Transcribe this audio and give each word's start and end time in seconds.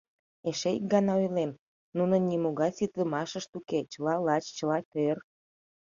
Эше 0.49 0.69
ик 0.77 0.83
гана 0.93 1.11
ойлем: 1.19 1.51
нунын 1.97 2.21
нимогай 2.29 2.71
ситыдымашышт 2.77 3.51
уке— 3.59 3.79
чыла 3.91 4.15
лач, 4.25 4.45
чыла 4.57 4.79
тӧр. 4.91 5.17